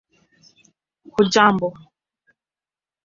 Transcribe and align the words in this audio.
hujambo 1.13 1.67